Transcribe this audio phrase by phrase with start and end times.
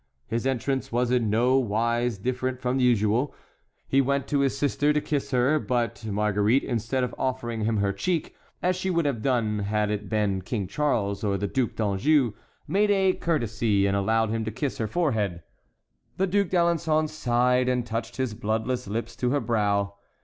[0.25, 3.35] His entrance was in no wise different from usual.
[3.87, 7.93] He went to his sister to kiss her, but Marguerite, instead of offering him her
[7.93, 12.33] cheek, as she would have done had it been King Charles or the Duc d'Anjou,
[12.67, 15.43] made a courtesy and allowed him to kiss her forehead.
[16.17, 19.93] The Duc d'Alençon sighed and touched his bloodless lips to her brow.